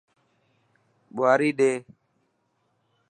[1.15, 1.71] ٻواري ڏي.